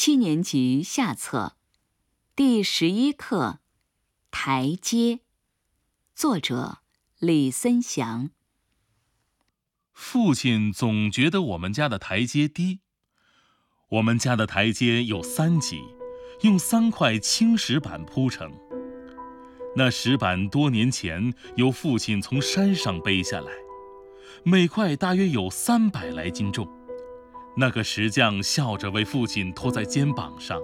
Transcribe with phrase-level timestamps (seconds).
[0.00, 1.56] 七年级下册，
[2.36, 3.58] 第十一课
[4.30, 5.16] 《台阶》，
[6.14, 6.78] 作者
[7.18, 8.30] 李森祥。
[9.92, 12.78] 父亲总觉得我们家的台阶低。
[13.88, 15.80] 我们家的台阶有三级，
[16.42, 18.52] 用三块青石板铺成。
[19.74, 23.50] 那石板多年前由父亲从山上背下来，
[24.44, 26.77] 每块大约有三百来斤重。
[27.60, 30.60] 那个石匠笑着为父亲托在肩膀上，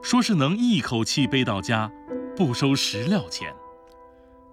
[0.00, 1.90] 说是能一口气背到家，
[2.36, 3.52] 不收石料钱。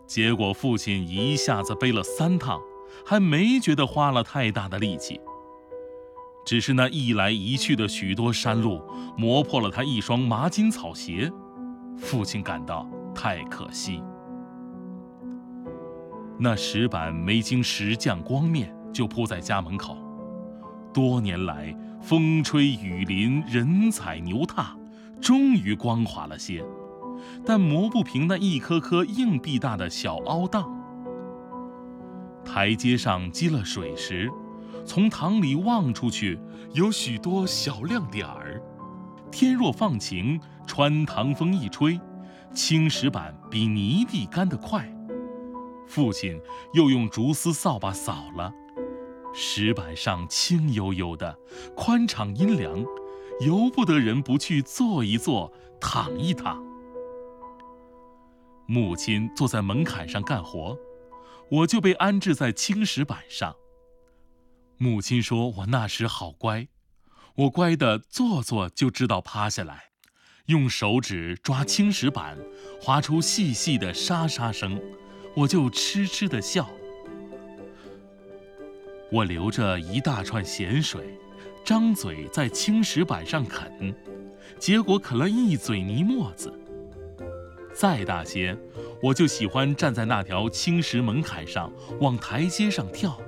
[0.08, 2.60] 结果父亲一下子背了三趟，
[3.06, 5.22] 还没觉得花了太大的力气。
[6.44, 8.82] 只是那一来一去的许多山路
[9.16, 11.32] 磨破了他一双麻筋草鞋，
[12.00, 14.02] 父亲感到太可惜。
[16.40, 19.96] 那石板没经石匠光面就铺在家门口。
[20.96, 24.78] 多年来，风吹雨淋，人踩牛踏，
[25.20, 26.64] 终于光滑了些，
[27.46, 30.72] 但磨不平那一颗颗硬币大的小凹档。
[32.46, 34.32] 台阶上积了水时，
[34.86, 36.40] 从塘里望出去，
[36.72, 38.62] 有许多小亮点儿。
[39.30, 42.00] 天若放晴，穿堂风一吹，
[42.54, 44.90] 青石板比泥地干得快。
[45.90, 46.40] 父亲
[46.74, 48.54] 又用竹丝扫把扫了。
[49.36, 51.38] 石板上轻悠悠的，
[51.76, 52.86] 宽敞阴凉，
[53.42, 56.64] 由不得人不去坐一坐，躺一躺。
[58.66, 60.78] 母亲坐在门槛上干活，
[61.52, 63.56] 我就被安置在青石板上。
[64.78, 66.70] 母亲说我那时好乖，
[67.36, 69.92] 我乖的坐坐就知道趴下来，
[70.46, 72.38] 用手指抓青石板，
[72.82, 74.82] 划出细细的沙沙声，
[75.36, 76.70] 我就痴痴的笑。
[79.12, 81.18] 我留着一大串咸水，
[81.64, 83.94] 张嘴在青石板上啃，
[84.60, 86.54] 结果啃了一嘴泥沫子。
[87.74, 88.58] 再大些，
[89.02, 93.20] 我就喜欢站在那条青石门槛上往台阶上跳。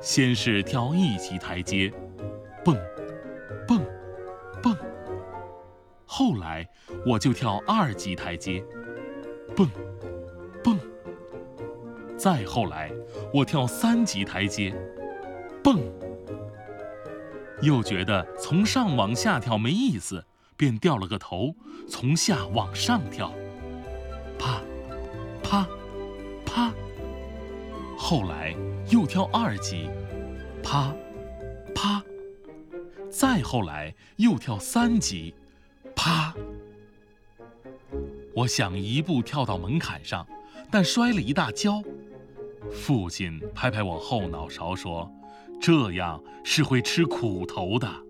[0.00, 1.92] 先是跳一级台阶，
[2.64, 2.76] 蹦，
[3.68, 3.80] 蹦，
[4.62, 4.76] 蹦。
[6.04, 6.66] 后来
[7.06, 8.64] 我就跳二级台阶，
[9.54, 9.68] 蹦。
[12.16, 12.90] 再后来，
[13.32, 14.74] 我跳三级台阶，
[15.62, 15.78] 蹦。
[17.62, 20.24] 又觉得从上往下跳没意思，
[20.56, 21.54] 便掉了个头，
[21.88, 23.32] 从下往上跳，
[24.38, 24.60] 啪，
[25.42, 25.66] 啪，
[26.44, 26.72] 啪。
[27.96, 28.54] 后来
[28.90, 29.88] 又跳二级，
[30.62, 30.94] 啪，
[31.74, 32.02] 啪。
[33.10, 35.34] 再后来又跳三级，
[35.94, 36.34] 啪。
[38.34, 40.26] 我想一步跳到门槛上，
[40.70, 41.82] 但摔了一大跤。
[42.72, 45.10] 父亲拍拍我后脑勺说
[45.60, 48.04] ：“这样是会吃苦头的。”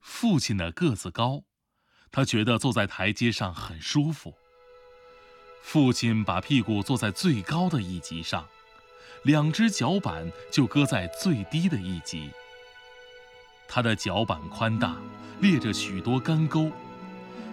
[0.00, 1.42] 父亲的个子高，
[2.10, 4.34] 他觉得坐在台阶上很舒服。
[5.62, 8.46] 父亲把屁股坐在最高的一级上，
[9.24, 12.30] 两只脚板就搁在最低的一级。
[13.68, 14.96] 他的脚板宽大，
[15.40, 16.70] 裂着许多干沟，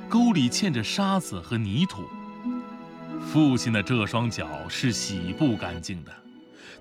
[0.08, 2.08] 沟里嵌着沙子和泥土。
[3.22, 6.12] 父亲的这双脚是洗不干净的，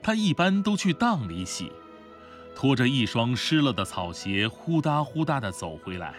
[0.03, 1.73] 他一般都去当里洗，
[2.55, 6.15] 拖着一双湿了的草鞋，呼哒呼哒地走回来。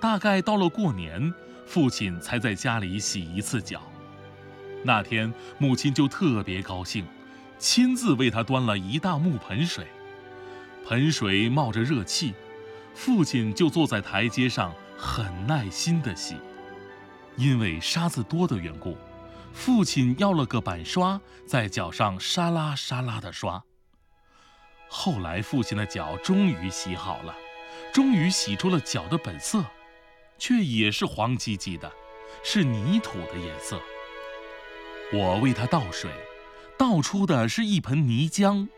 [0.00, 1.32] 大概到了过年，
[1.66, 3.82] 父亲才在家里洗一次脚。
[4.82, 7.04] 那天母亲就特别高兴，
[7.58, 9.86] 亲自为他端了一大木盆水，
[10.86, 12.32] 盆水冒着热气，
[12.94, 16.36] 父亲就坐在台阶上很耐心地洗，
[17.38, 18.98] 因为沙子多的缘故。
[19.54, 23.62] 父亲要了个板刷，在脚上沙拉沙拉地刷。
[24.88, 27.34] 后来，父亲的脚终于洗好了，
[27.92, 29.64] 终于洗出了脚的本色，
[30.38, 31.90] 却也是黄唧唧的，
[32.44, 33.80] 是泥土的颜色。
[35.12, 36.10] 我为他倒水，
[36.78, 38.68] 倒出的是一盆泥浆，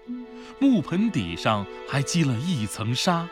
[0.59, 3.28] 木盆底上还积了一层沙。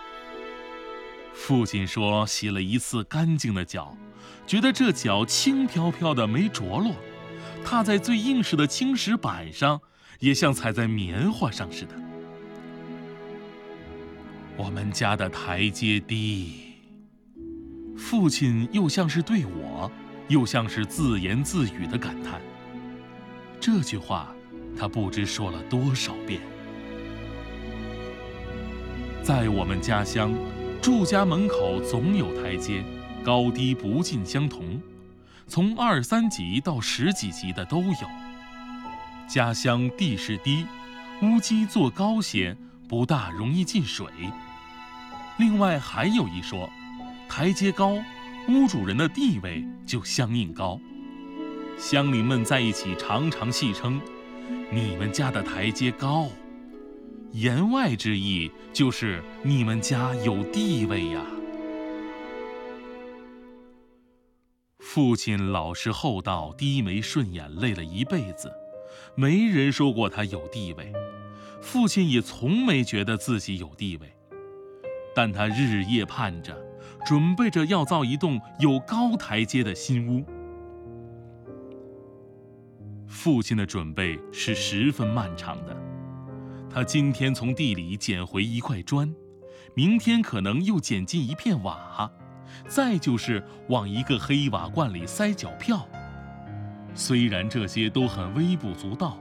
[1.33, 3.97] 父亲说，洗了一次干净的脚，
[4.47, 6.95] 觉得这脚轻飘飘的，没着落。
[7.65, 9.81] 踏在最硬实的青石板上，
[10.21, 11.95] 也像踩在棉花上似的。
[14.57, 16.63] 我们家的台阶低。
[17.97, 19.91] 父亲又像是对我，
[20.29, 22.41] 又像是自言自语的感叹。
[23.61, 24.35] 这句话，
[24.77, 26.41] 他不知说了多少遍。
[29.23, 30.33] 在我们家乡，
[30.81, 32.83] 住家门口总有台阶，
[33.29, 34.81] 高低不尽相同。
[35.47, 38.09] 从二三级到十几级的都有。
[39.29, 40.65] 家乡地势低，
[41.21, 42.57] 屋基做高些，
[42.89, 44.07] 不大容易进水。
[45.37, 46.71] 另外还有一说，
[47.29, 47.99] 台阶高，
[48.49, 50.81] 屋主人的地位就相应高。
[51.77, 54.01] 乡邻们在一起常常戏称
[54.73, 56.31] ：“你们家的台阶高。”
[57.33, 61.21] 言外之意就是你们家有地位呀。
[64.79, 68.53] 父亲老实厚道、低眉顺眼，累了一辈子，
[69.17, 70.93] 没人说过他有地位，
[71.61, 74.13] 父亲也从没觉得自己有地位。
[75.15, 76.57] 但他日夜盼着，
[77.05, 80.25] 准备着要造一栋有高台阶的新屋。
[83.09, 85.77] 父亲的准备是十分漫长的，
[86.71, 89.13] 他今天从地里捡回一块砖，
[89.75, 92.09] 明天可能又捡进一片瓦。
[92.67, 95.87] 再就是往一个黑瓦罐里塞脚票，
[96.95, 99.19] 虽然这些都很微不足道，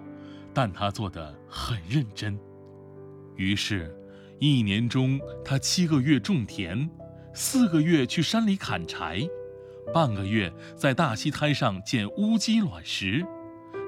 [0.53, 2.37] 但他做得很认真。
[3.35, 3.95] 于是，
[4.39, 6.89] 一年中他七个月种田，
[7.33, 9.27] 四个月去山里砍柴，
[9.93, 13.25] 半个月在大溪滩上捡乌鸡卵石，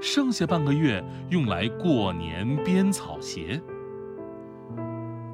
[0.02, 3.62] 剩下半个月用来过年编草鞋。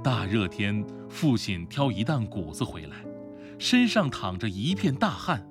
[0.01, 2.97] 大热天，父亲挑一担谷子回来。
[3.57, 5.47] 身上淌着一片大汗，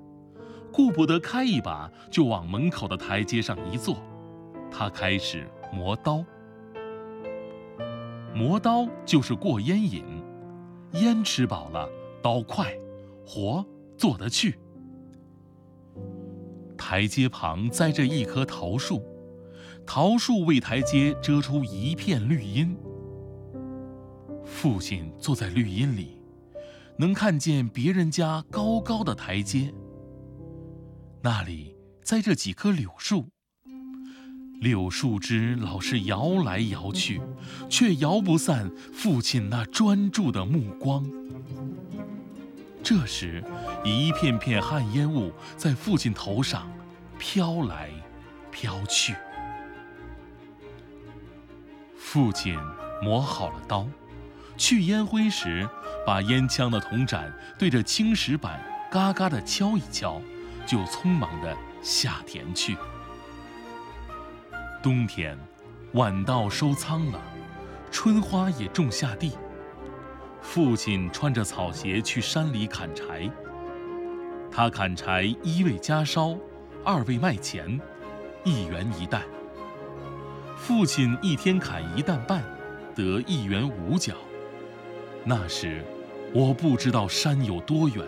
[0.71, 3.97] 顾不得开一把，就往门口的台阶上一坐。
[4.71, 6.23] 他开始磨刀。
[8.33, 10.03] 磨刀就是过烟瘾，
[10.93, 11.89] 烟吃饱了，
[12.21, 12.77] 刀快，
[13.25, 13.65] 活
[13.97, 14.59] 做得去。
[16.77, 19.01] 台阶旁栽着一棵桃树，
[19.87, 22.77] 桃树为台阶遮出一片绿荫。
[24.43, 26.14] 父亲坐在绿荫里。
[26.97, 29.73] 能看见别人家高高的台阶，
[31.21, 33.29] 那里栽着几棵柳树，
[34.61, 37.19] 柳树枝老是摇来摇去，
[37.69, 41.05] 却摇不散父亲那专注的目光。
[42.81, 43.43] 这时，
[43.83, 46.71] 一片片旱烟雾在父亲头上
[47.19, 47.89] 飘来
[48.51, 49.15] 飘去。
[51.97, 52.57] 父亲
[53.03, 53.85] 磨好了刀，
[54.55, 55.67] 去烟灰时。
[56.05, 58.61] 把烟枪的铜盏对着青石板
[58.91, 60.21] 嘎嘎地敲一敲，
[60.65, 62.77] 就匆忙地下田去。
[64.83, 65.35] 冬天，
[65.93, 67.19] 晚稻收仓了，
[67.91, 69.31] 春花也种下地。
[70.41, 73.27] 父亲穿着草鞋去山里砍柴。
[74.51, 76.37] 他砍柴一为家烧，
[76.83, 77.81] 二为卖钱，
[78.43, 79.23] 一元一担。
[80.55, 82.43] 父亲一天砍一担半，
[82.93, 84.13] 得一元五角。
[85.23, 85.83] 那时。
[86.35, 88.05] 我不知道山有多远，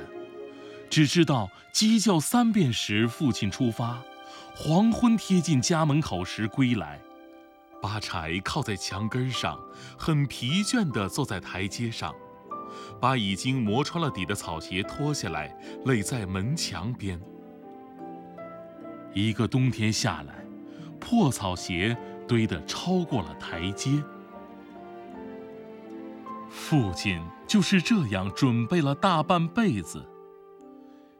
[0.89, 4.03] 只知道鸡叫三遍时，父亲出发；
[4.53, 6.99] 黄昏贴近家门口时归来，
[7.81, 9.57] 把柴靠在墙根上，
[9.97, 12.13] 很疲倦地坐在台阶上，
[12.99, 17.17] 把已经磨穿了底的草鞋脱下来垒在门墙边。
[19.13, 20.45] 一个冬天下来，
[20.99, 21.95] 破草鞋
[22.27, 24.03] 堆得超过了台阶。
[26.57, 30.03] 父亲就是这样准备了大半辈子。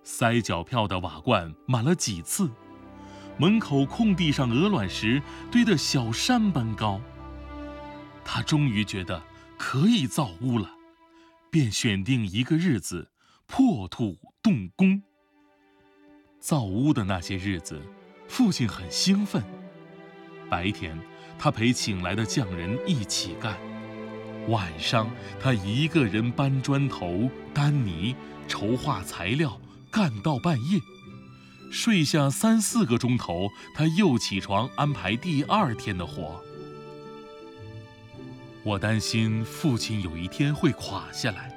[0.04, 2.50] 塞脚票的瓦罐满了几次，
[3.38, 7.00] 门口空地上鹅卵石堆得小山般高。
[8.26, 9.22] 他终于觉得
[9.58, 10.72] 可以造屋了，
[11.52, 13.12] 便选定一个日子
[13.46, 15.02] 破土动工。
[16.40, 17.80] 造屋的那些日子，
[18.28, 19.42] 父亲很兴奋。
[20.50, 21.00] 白天，
[21.38, 23.56] 他陪请来的匠人一起干。
[24.48, 25.10] 晚上，
[25.42, 28.16] 他一个人搬砖头、担泥、
[28.48, 29.60] 筹划材料，
[29.92, 30.80] 干到半夜。
[31.70, 36.42] 睡下三四个钟头，他又起床安排第二天的活。
[38.64, 41.52] 我担心父亲有一天会垮下来，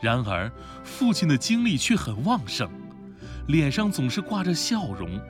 [0.00, 0.50] 然而
[0.84, 2.70] 父亲的精力却很旺盛，
[3.48, 5.20] 脸上总是挂着笑容，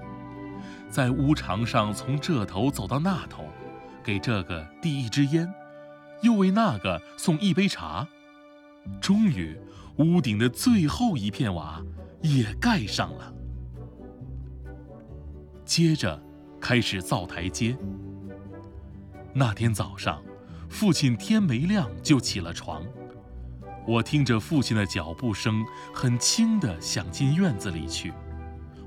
[0.90, 3.48] 在屋墙上从这头走到那头，
[4.04, 5.50] 给这个递一支烟。
[6.22, 8.06] 又为那个送一杯茶，
[9.00, 9.58] 终于，
[9.98, 11.82] 屋顶的最后一片瓦
[12.22, 13.32] 也盖上了。
[15.64, 16.22] 接着，
[16.60, 17.76] 开始造台阶。
[19.32, 20.22] 那天早上，
[20.68, 22.84] 父亲天没亮就起了床，
[23.86, 28.12] 我听着父亲的脚步声，很轻地想进院子里去。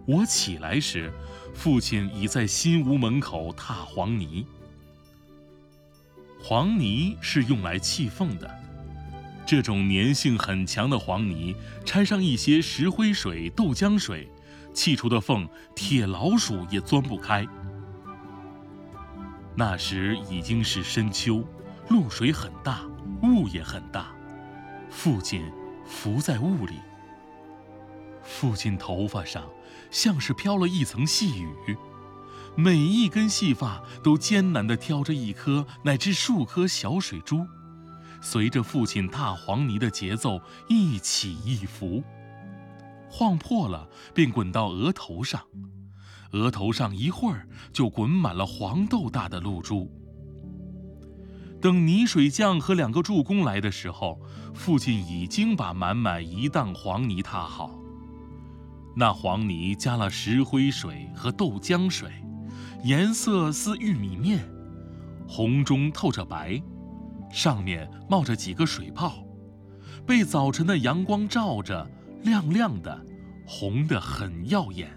[0.07, 1.13] 我起来时，
[1.53, 4.45] 父亲已在新屋门口踏黄泥。
[6.41, 8.49] 黄泥是用来砌缝的，
[9.45, 11.55] 这种粘性很强的黄泥，
[11.85, 14.31] 掺上一些石灰水、豆浆水，
[14.73, 17.45] 砌出的缝，铁老鼠也钻不开。
[19.55, 21.45] 那时已经是深秋，
[21.89, 22.81] 露水很大，
[23.21, 24.07] 雾也很大，
[24.89, 25.43] 父亲
[25.85, 26.75] 浮在雾里。
[28.23, 29.43] 父亲头发上
[29.91, 31.77] 像是飘了一层细雨，
[32.59, 37.47] 每一根细发都艰难地挑着一颗乃至数颗小水珠，
[38.19, 42.03] 随着父亲踏黄泥的节奏一起一伏，
[43.09, 45.41] 晃破了便滚到额头上，
[46.33, 49.89] 额头上一会儿就滚满了黄豆大的露珠。
[51.61, 54.19] 等泥水匠和两个助工来的时候，
[54.53, 57.71] 父亲已经把满满一担黄泥踏好。
[58.97, 62.11] 那黄泥加了石灰水和豆浆水，
[62.83, 64.39] 颜色似玉米面，
[65.27, 66.61] 红中透着白，
[67.29, 69.25] 上面冒着几个水泡，
[70.05, 71.89] 被早晨的阳光照着，
[72.23, 73.05] 亮亮的，
[73.45, 74.89] 红得很耀眼。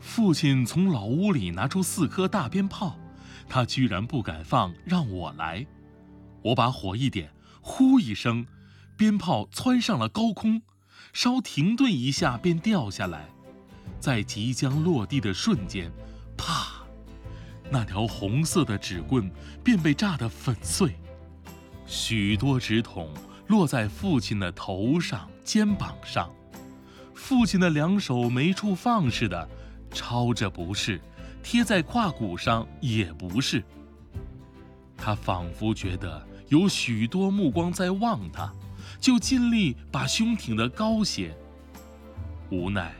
[0.00, 2.98] 父亲从老屋里拿出四颗大鞭炮，
[3.48, 5.64] 他居然不敢放，让我来。
[6.42, 8.44] 我把火一点，呼一声，
[8.96, 10.62] 鞭炮窜上了高空。
[11.12, 13.28] 稍停顿一下，便掉下来，
[14.00, 15.90] 在即将落地的瞬间，
[17.74, 19.28] 那条红色的纸棍
[19.64, 20.94] 便被炸得粉碎，
[21.86, 23.12] 许多纸筒
[23.48, 26.32] 落在父亲的头上、肩膀上，
[27.16, 29.48] 父亲的两手没处放似的，
[29.90, 31.00] 抄着不是，
[31.42, 33.60] 贴在胯骨上也不是。
[34.96, 38.52] 他仿佛觉得有许多目光在望他。
[39.00, 41.36] 就尽力把胸挺得高些。
[42.50, 42.94] 无奈，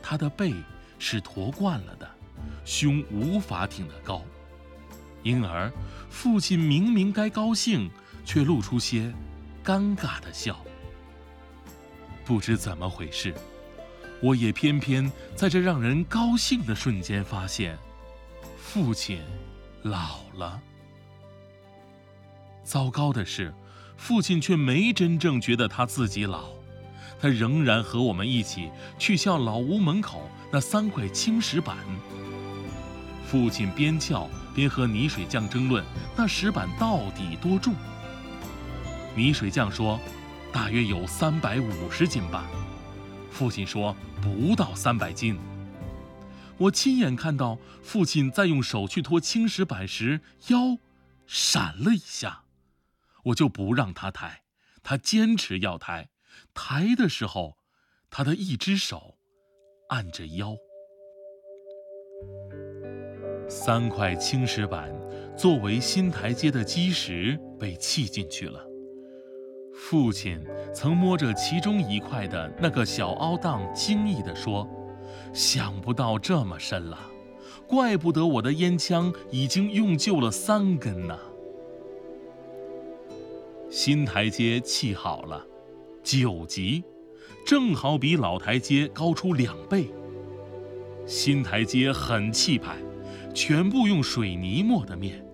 [0.00, 0.54] 他的背
[0.98, 2.08] 是驼惯了的，
[2.64, 4.22] 胸无法挺得高，
[5.22, 5.72] 因而
[6.08, 7.90] 父亲明明该高兴，
[8.24, 9.12] 却露出些
[9.64, 10.58] 尴尬的笑。
[12.24, 13.34] 不知怎么回事，
[14.20, 17.78] 我也偏偏在这让人高兴的瞬间发现，
[18.56, 19.20] 父亲
[19.82, 20.60] 老了。
[22.62, 23.52] 糟糕的是。
[23.96, 26.46] 父亲却没真正觉得他自己老，
[27.20, 31.76] 他仍然和我们一起去撬老屋门口那三块青石板。
[33.34, 35.84] 父亲边撬边和泥水匠争论
[36.16, 37.74] 那石板到底多重。
[39.16, 39.98] 泥水匠说，
[40.52, 42.48] 大约有三百五十斤吧。
[43.32, 45.36] 父亲说不到三百斤。
[46.58, 50.78] 我亲眼看到父亲在用手去托青石板时，腰
[51.26, 52.44] 闪了一下。
[53.24, 54.44] 我就不让他抬，
[54.84, 56.08] 他坚持要抬。
[56.54, 57.58] 抬的时候，
[58.10, 59.18] 他的一只手
[59.88, 60.54] 按着腰。
[63.48, 64.92] 三块青石板
[65.36, 68.64] 作为新台阶的基石被砌进去了。
[69.72, 70.40] 父亲
[70.72, 74.66] 曾摸着其中一块的那个小凹档，惊异地说
[75.34, 76.98] ：“想不到这么深了，
[77.66, 81.18] 怪不得我的烟枪已经用旧了三根呢。”
[83.68, 85.44] 新台阶砌好了，
[86.04, 86.84] 九级，
[87.44, 89.88] 正好比老台阶高出两倍。
[91.04, 92.76] 新台阶很气派，
[93.34, 95.26] 全部用水泥磨的面，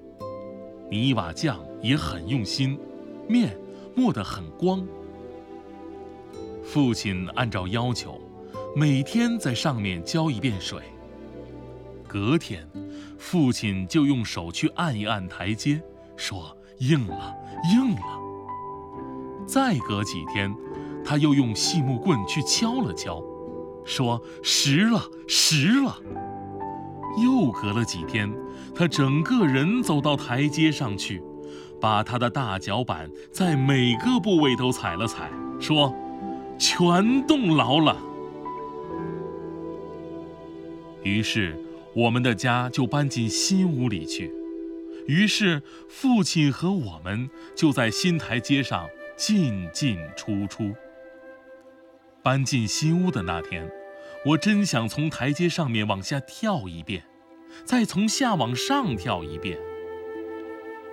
[0.91, 2.81] 泥瓦匠也很用心，
[3.29, 3.55] 面
[3.95, 4.83] 磨得很光。
[6.65, 8.19] 父亲按照要求，
[8.75, 10.83] 每天在上面浇一遍水。
[12.09, 12.67] 隔天，
[13.19, 15.83] 父亲就用手去按一按台阶，
[16.17, 17.37] 说硬了，
[17.75, 18.21] 硬了。
[19.47, 20.55] 再隔几天，
[21.05, 23.23] 他又用细木棍去敲了敲，
[23.85, 26.01] 说实了，实了。
[27.19, 28.33] 又隔了几天，
[28.75, 31.23] 他整个人走到台阶上去，
[31.81, 35.95] 把他的大脚板在每个部位都踩了踩，说
[36.59, 37.97] 全动牢了。
[41.03, 41.57] 于是，
[41.95, 44.33] 我们的家就搬进新屋里去。
[45.07, 48.89] 于是，父亲和我们就在新台阶上。
[49.21, 50.73] 进进出出。
[52.23, 53.71] 搬进新屋的那天，
[54.27, 57.03] 我真想从台阶上面往下跳一遍，
[57.65, 59.59] 再从下往上跳一遍。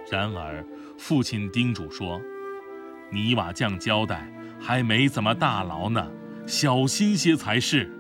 [0.10, 0.66] 然而，
[0.98, 2.22] 父亲叮嘱说
[3.12, 6.10] ：“泥瓦匠交代还没怎么大牢呢，
[6.46, 7.92] 小心些才是。”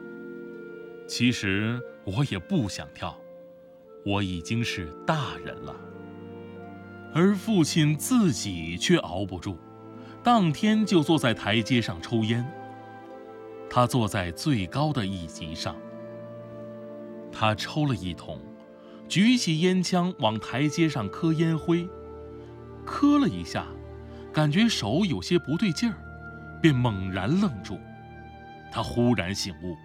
[1.05, 3.19] 其实我也不想跳，
[4.05, 5.75] 我已经是大人了，
[7.13, 9.57] 而父亲自己却熬不住。
[10.23, 12.45] 当天就坐在台阶上抽烟。
[13.69, 15.75] 他坐在最高的一级上。
[17.31, 18.39] 他抽了一桶，
[19.07, 21.87] 举起烟枪往台阶上磕烟灰，
[22.85, 23.67] 磕了一下，
[24.33, 25.97] 感觉手有些不对劲儿，
[26.61, 27.77] 便猛然愣住。
[28.71, 29.75] 他忽然醒悟，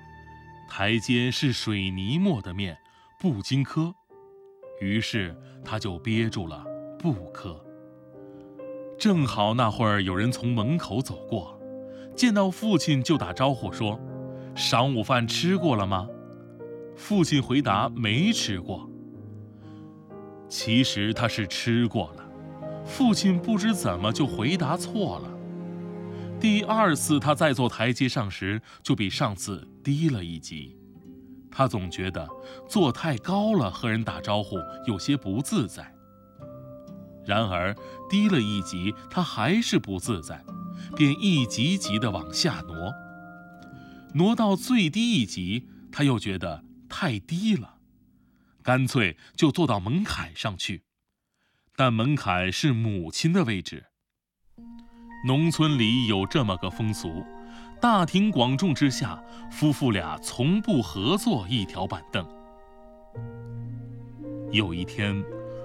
[0.68, 2.76] 台阶是水泥磨的面，
[3.20, 3.94] 不经磕，
[4.80, 6.64] 于是他就憋住了
[6.98, 7.62] 不磕。
[8.98, 11.60] 正好那会儿有人从门口走过，
[12.14, 13.98] 见到父亲就打招呼说
[14.54, 16.08] ：“晌午饭吃过了吗？”
[16.96, 18.88] 父亲回答：“没吃过。”
[20.48, 22.24] 其实他是吃过了，
[22.84, 25.30] 父亲不知怎么就回答错了。
[26.38, 30.76] 第二次他在坐台阶上时，就比上次低了一级。
[31.50, 32.28] 他总觉得
[32.68, 35.94] 坐太高了，和人打招呼有些不自在。
[37.24, 37.74] 然而
[38.10, 40.44] 低了一级，他还是不自在，
[40.96, 42.92] 便一级级地往下挪。
[44.14, 47.78] 挪到最低一级，他又觉得太低了，
[48.62, 50.82] 干脆就坐到门槛上去。
[51.74, 53.86] 但门槛是母亲的位置。
[55.26, 57.24] 农村里有这么个风俗。
[57.80, 59.20] 大庭广众之下，
[59.50, 62.24] 夫妇俩从不合坐一条板凳。
[64.52, 65.20] 有一天，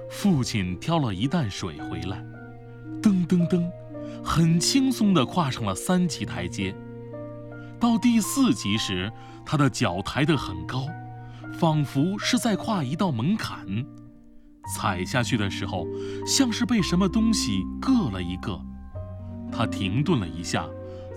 [0.10, 2.17] 父亲挑了一担水回来，
[3.03, 3.69] 噔噔噔，
[4.24, 6.76] 很轻松地跨上了三级台阶。
[7.80, 9.12] 到第四级时，
[9.46, 10.88] 他的脚抬得很高，
[11.60, 13.66] 仿佛是在跨一道门槛。
[14.76, 15.86] 踩下去的时候，
[16.26, 18.60] 像是被什么东西硌了一个。
[19.52, 20.68] 他停顿了一下。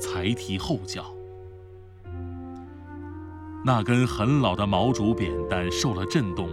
[0.03, 1.05] 才提后脚，
[3.63, 6.49] 那根很老的毛竹扁担受了震动，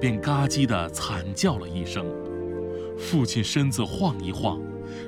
[0.00, 2.04] 便嘎叽地惨叫了一声。
[2.98, 4.60] 父亲身子晃一晃，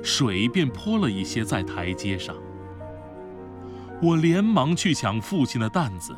[0.03, 2.35] 水便泼了一些在台阶上。
[4.01, 6.17] 我连忙去抢父亲的担子，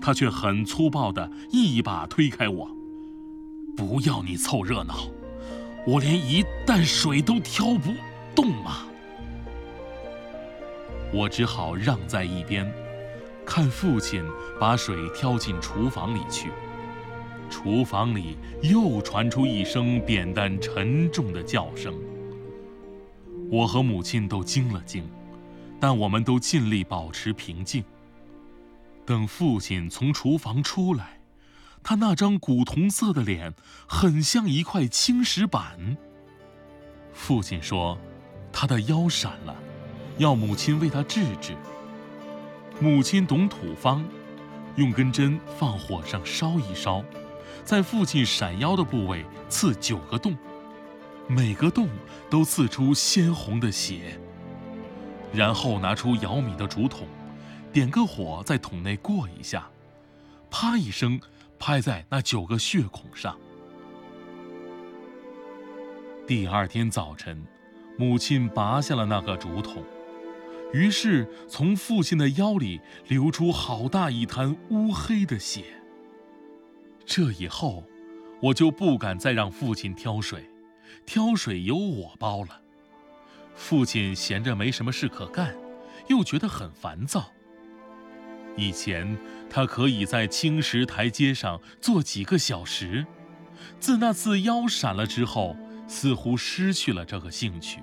[0.00, 2.70] 他却很粗暴地一把推开我
[3.76, 5.08] ：“不要你凑热闹，
[5.86, 7.92] 我连一担水都挑不
[8.34, 8.86] 动嘛。”
[11.12, 12.70] 我只好让在一边，
[13.44, 14.22] 看父亲
[14.58, 16.48] 把水挑进厨房里去。
[17.50, 21.94] 厨房里又传出一声扁担沉重的叫声。
[23.50, 25.08] 我和母亲都惊了惊，
[25.80, 27.82] 但我们都尽力保持平静。
[29.06, 31.20] 等父亲从厨房出来，
[31.82, 33.54] 他那张古铜色的脸
[33.86, 35.96] 很像一块青石板。
[37.14, 37.98] 父亲说
[38.52, 39.56] ：“他的腰闪了。”
[40.18, 41.56] 要母亲为他治治。
[42.80, 44.04] 母亲懂土方，
[44.74, 47.02] 用根针放火上烧一烧，
[47.64, 50.36] 在父亲闪腰的部位刺九个洞，
[51.28, 51.88] 每个洞
[52.30, 54.18] 都刺出鲜红的血。
[55.32, 57.06] 然后拿出舀米的竹筒，
[57.70, 59.68] 点个火在桶内过一下，
[60.50, 61.20] 啪一声
[61.58, 63.38] 拍在那九个血孔上。
[66.26, 67.44] 第二天早晨，
[67.98, 69.84] 母亲拔下了那个竹筒。
[70.72, 75.64] 于是，从父亲的腰里流出好大一滩乌黑的血。
[77.04, 77.84] 这以后，
[78.40, 80.48] 我就不敢再让父亲挑水，
[81.06, 82.60] 挑水由我包了。
[83.54, 85.56] 父亲闲着没什么事可干，
[86.08, 87.32] 又觉得很烦躁。
[88.56, 93.06] 以前他可以在青石台阶上坐几个小时，
[93.80, 97.80] 自那次腰闪了之后，似乎失去了这个兴趣，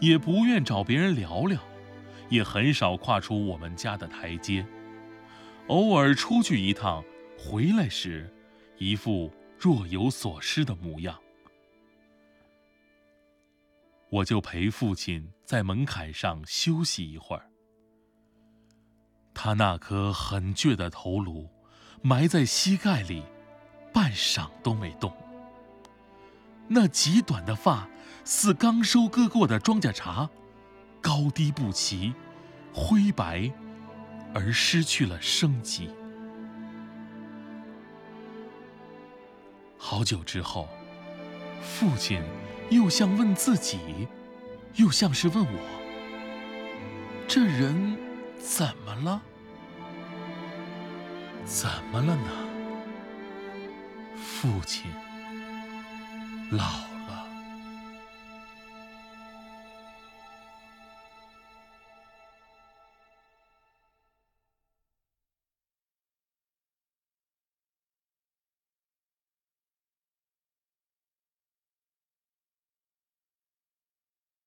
[0.00, 1.60] 也不愿找别人聊聊。
[2.28, 4.66] 也很少跨出我们家的台阶，
[5.68, 7.04] 偶尔出去一趟，
[7.38, 8.28] 回来时，
[8.78, 11.16] 一副若有所失的模样。
[14.10, 17.50] 我就陪父亲在门槛上休息一会儿。
[19.34, 21.48] 他那颗很倔的头颅，
[22.02, 23.22] 埋在膝盖里，
[23.92, 25.12] 半晌都没动。
[26.68, 27.88] 那极短的发，
[28.24, 30.28] 似刚收割过的庄稼茬。
[31.02, 32.12] 高低不齐，
[32.72, 33.52] 灰白，
[34.34, 35.88] 而失去了生机。
[39.78, 40.68] 好久之后，
[41.62, 42.20] 父亲
[42.70, 44.08] 又像问自己，
[44.74, 45.60] 又像是问我
[47.28, 47.96] ：“这人
[48.38, 49.22] 怎么了？
[51.44, 52.30] 怎么了呢？”
[54.16, 54.90] 父亲
[56.50, 56.85] 老。